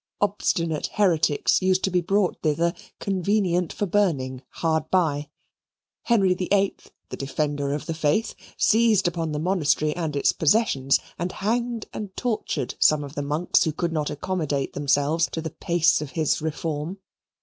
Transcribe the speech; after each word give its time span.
Obstinate 0.19 0.87
heretics 0.95 1.61
used 1.61 1.83
to 1.83 1.91
be 1.91 2.01
brought 2.01 2.41
thither 2.41 2.73
convenient 2.99 3.71
for 3.71 3.85
burning 3.85 4.41
hard 4.49 4.89
by. 4.89 5.29
Henry 6.05 6.33
VIII, 6.33 6.75
the 7.09 7.17
Defender 7.17 7.71
of 7.71 7.85
the 7.85 7.93
Faith, 7.93 8.33
seized 8.57 9.07
upon 9.07 9.31
the 9.31 9.37
monastery 9.37 9.95
and 9.95 10.15
its 10.15 10.31
possessions 10.33 10.99
and 11.19 11.31
hanged 11.31 11.85
and 11.93 12.17
tortured 12.17 12.73
some 12.79 13.03
of 13.03 13.13
the 13.13 13.21
monks 13.21 13.63
who 13.63 13.71
could 13.71 13.93
not 13.93 14.09
accommodate 14.09 14.73
themselves 14.73 15.29
to 15.33 15.39
the 15.39 15.51
pace 15.51 16.01
of 16.01 16.09
his 16.13 16.41
reform. 16.41 16.97